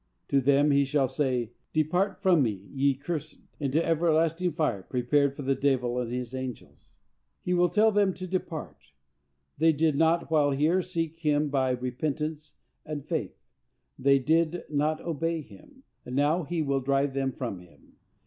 [0.29, 5.43] To them he shall say, "Depart from me, ye cursed, into everlasting fire, prepared for
[5.43, 6.97] the devil and his angels."
[7.43, 8.77] He will tell them to depart;
[9.59, 13.37] they did not, while here, seek him by repentance and faith;
[13.99, 17.97] they did not obey him, and now he will drive them from him.